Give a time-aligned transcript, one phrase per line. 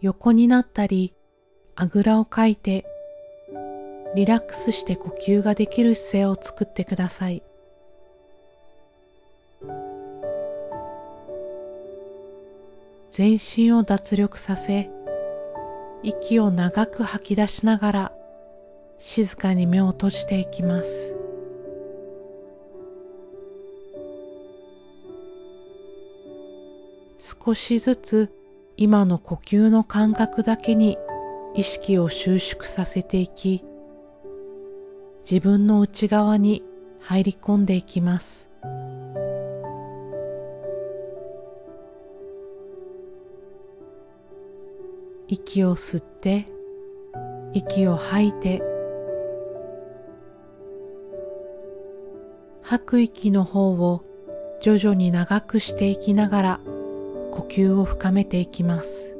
[0.00, 1.14] 横になったり
[1.74, 2.86] あぐらをかいて
[4.14, 7.42] リラックスして呼吸ができる姿勢を作ってください。
[13.16, 14.90] 全身を脱力させ
[16.02, 18.12] 息を長く吐き出しながら
[18.98, 21.14] 静かに目を閉じていきます
[27.18, 28.35] 少しずつ
[28.78, 30.98] 今の呼吸の感覚だけに
[31.54, 33.64] 意識を収縮させていき
[35.28, 36.62] 自分の内側に
[37.00, 38.46] 入り込んでいきます。
[45.28, 46.46] 息を吸って
[47.52, 48.62] 息を吐いて
[52.62, 54.04] 吐く息の方を
[54.60, 56.60] 徐々に長くしていきながら
[57.36, 59.12] 呼吸を深めていきます。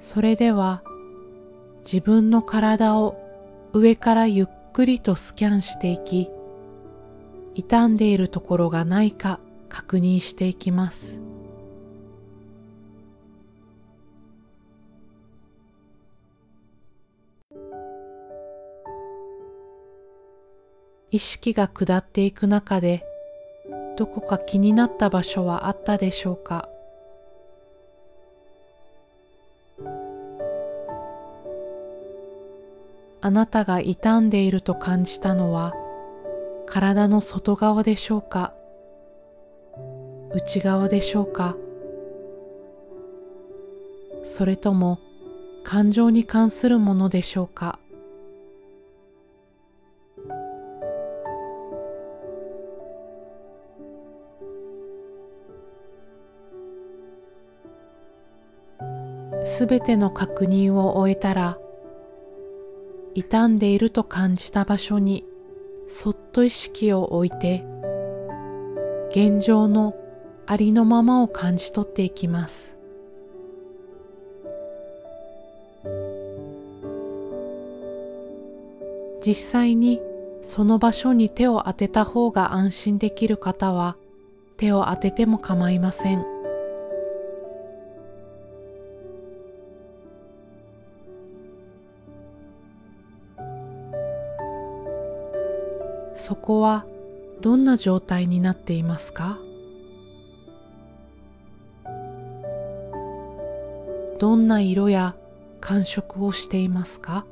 [0.00, 0.82] それでは
[1.92, 3.16] 自分の体を
[3.72, 6.28] 上からゆっくりとスキャンしていき
[7.56, 11.18] 傷んでいるところがないか確認していきます。
[21.10, 23.04] 意識が下っていく中で
[23.96, 26.68] どこか気になった場所はあったでしょうか？
[33.22, 35.74] あなたが傷んでいると感じたのは
[36.66, 38.54] 体の外側でしょうか？
[40.32, 41.56] 内側でしょうか？
[44.24, 44.98] それとも
[45.64, 47.78] 感情に関するものでしょうか？
[59.44, 61.58] すべての確認を終えたら
[63.14, 65.24] 傷んでいると感じた場所に
[65.88, 67.64] そっと意識を置いて
[69.10, 69.94] 現状の
[70.46, 72.76] ありのままを感じ取っていきます
[79.26, 80.00] 実際に
[80.42, 83.96] その場所に手を当てた方が安心できる方は
[84.56, 86.39] 手を当てても構いません。
[96.30, 96.86] そこは
[97.40, 99.36] どんな状態になっていますか？
[104.20, 105.16] どんな色や
[105.60, 107.26] 感触をしていますか？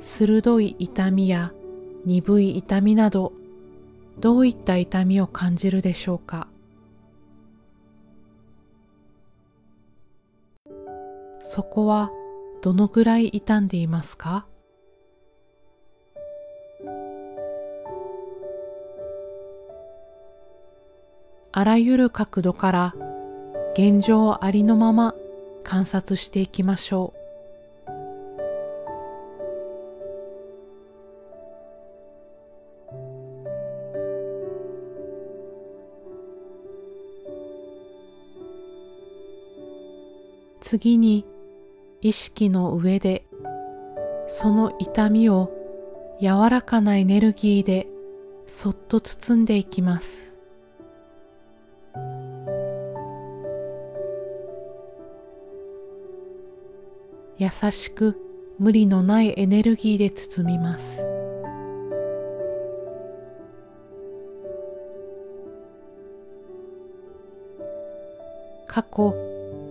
[0.00, 1.52] 鋭い痛みや
[2.04, 3.32] 鈍い痛みなど
[4.18, 6.48] どういった痛みを感じるでしょうか？
[11.40, 12.10] そこは
[12.62, 14.46] どのぐらい傷んでいますか？
[21.50, 22.94] あらゆる角度から
[23.74, 25.16] 現状ありのまま
[25.64, 27.18] 観察していきましょう。
[40.60, 41.26] 次に
[42.02, 43.24] 意識の上で
[44.26, 45.52] その痛みを
[46.20, 47.86] 柔らかなエネルギーで
[48.46, 50.32] そっと包んでいきます。
[57.38, 58.16] 優しく
[58.58, 61.04] 無理のないエネルギーで包みます。
[68.66, 69.14] 過去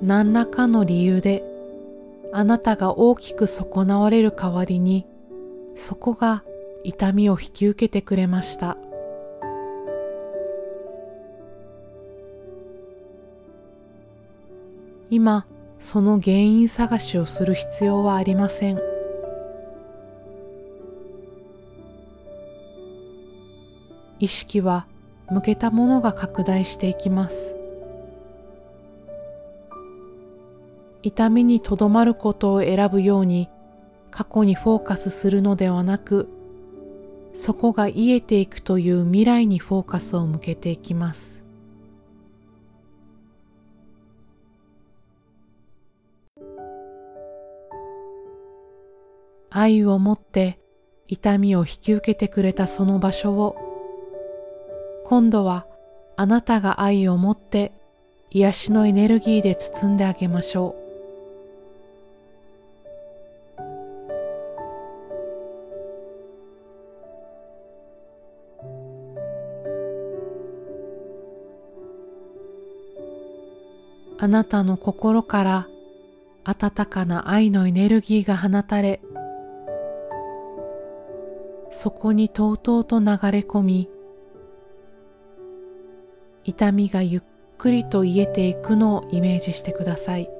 [0.00, 1.49] 何らかの理由で
[2.32, 5.06] あなたが大きく損なわれる代わりに
[5.74, 6.44] そこが
[6.84, 8.76] 痛みを引き受けてくれました。
[15.10, 15.44] 今
[15.80, 18.80] その原因探しをする必要はありません。
[24.20, 24.86] 意識は
[25.30, 27.59] 向けたものが拡大していきます。
[31.02, 33.48] 痛みにとどまることを選ぶように
[34.10, 36.28] 過去にフォーカスするのではなく
[37.32, 41.40] そこが癒えていくという未来にフォーカスを向けていきます。
[49.52, 50.60] 愛を持って
[51.08, 53.56] 痛みを引き受けてくれたその場所を
[55.04, 55.66] 今度は
[56.16, 57.72] あなたが愛を持って
[58.30, 60.79] 癒しのエネルギーで包んであげましょう。
[74.22, 75.68] あなたの心から
[76.44, 79.00] 温かな愛のエネルギーが放たれ
[81.70, 83.88] そこにとうとうと流れ込み
[86.44, 87.22] 痛みがゆっ
[87.56, 90.39] くりと癒えていくのをイメージしてください。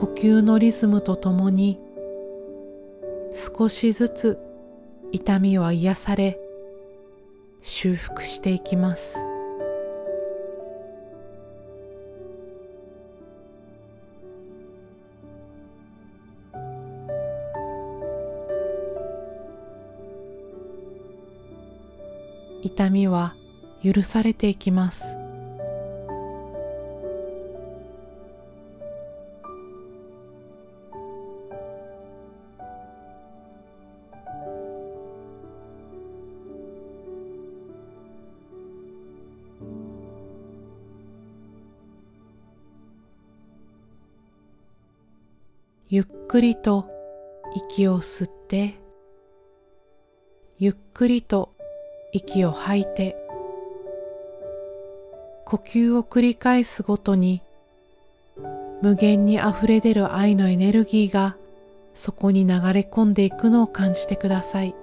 [0.00, 1.78] 呼吸のリズムとともに
[3.58, 4.38] 少しずつ
[5.12, 6.40] 痛みは癒され
[7.60, 9.18] 修復していきます。
[22.62, 23.34] 痛みは
[23.84, 25.19] 許されていきます。
[46.30, 46.86] くりと
[47.56, 48.76] 息を吸って
[50.60, 51.52] ゆっくりと
[52.12, 53.16] 息を吐いて
[55.44, 57.42] 呼吸を繰り返すごとに
[58.80, 61.36] 無限にあふれ出る愛のエネルギーが
[61.96, 64.76] そこに流れ込んでいくのを感じてください。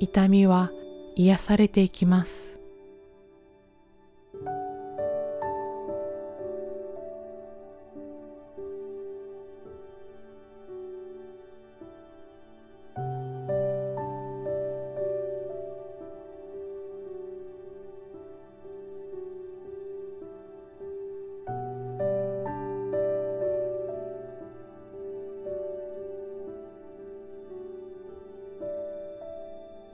[0.00, 0.70] 痛みは
[1.18, 2.57] 癒されていきます。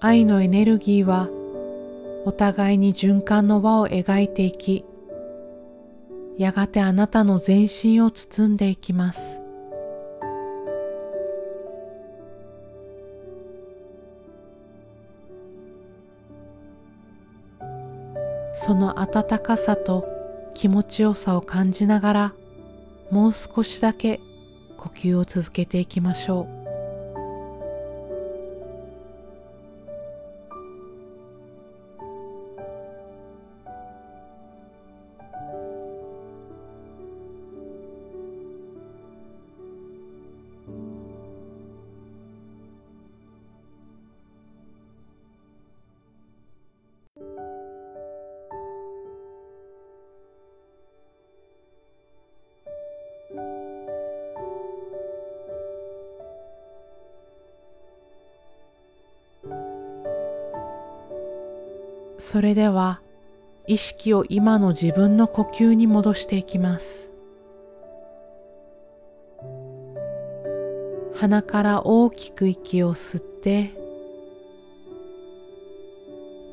[0.06, 1.30] 愛のエネルギーは
[2.26, 4.84] お互いに循環の輪を描いていき
[6.36, 9.40] やがてあなたの全身を包んでいきます。
[18.52, 20.06] その温かさと
[20.52, 22.34] 気持ちよさを感じながら
[23.10, 24.20] もう少しだけ
[24.76, 26.63] 呼吸を続けていきましょう。
[62.18, 63.00] それでは
[63.66, 67.10] 意識を今の自分の呼吸に戻していきます。
[71.14, 73.72] 鼻から大きく息を吸って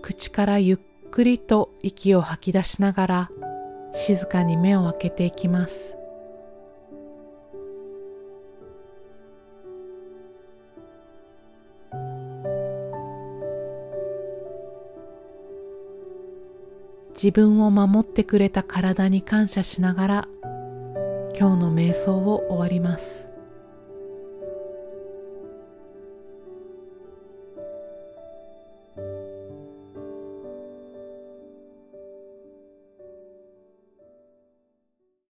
[0.01, 3.29] 口からゆっくりと息を吐き出しながら
[3.93, 5.95] 静かに目を開けていきます。
[17.23, 20.27] 自分を守ってくれた体に感謝しながら
[21.37, 23.30] 今日の瞑想を終わります。